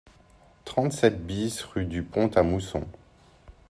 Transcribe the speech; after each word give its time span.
trente-sept 0.65 1.23
BIS 1.27 1.61
rue 1.61 1.85
de 1.85 2.01
Pont 2.01 2.29
A 2.35 2.41
Mousson 2.41 2.87